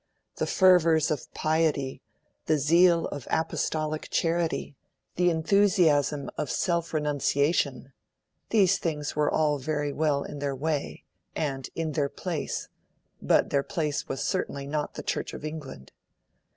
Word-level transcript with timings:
The 0.37 0.47
fervours 0.47 1.11
of 1.11 1.31
piety, 1.35 2.01
the 2.47 2.57
zeal 2.57 3.05
of 3.09 3.27
Apostolic 3.29 4.09
charity, 4.09 4.75
the 5.15 5.29
enthusiasm 5.29 6.31
of 6.39 6.49
self 6.49 6.91
renunciation 6.91 7.93
these 8.49 8.79
things 8.79 9.15
were 9.15 9.29
all 9.29 9.59
very 9.59 9.93
well 9.93 10.23
in 10.23 10.39
their 10.39 10.55
way 10.55 11.05
and 11.35 11.69
in 11.75 11.91
their 11.91 12.09
place; 12.09 12.67
but 13.21 13.51
their 13.51 13.61
place 13.61 14.07
was 14.07 14.23
certainly 14.23 14.65
not 14.65 14.95
the 14.95 15.03
Church 15.03 15.35
of 15.35 15.45
England. 15.45 15.91